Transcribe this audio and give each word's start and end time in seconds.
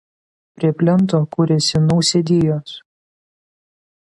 Prie 0.59 0.71
plento 0.79 1.19
kuriasi 1.35 1.83
nausėdijos. 1.85 2.75